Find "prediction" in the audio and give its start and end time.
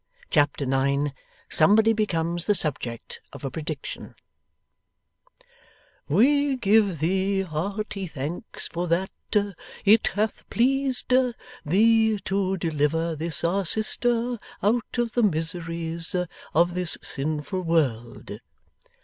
3.51-4.15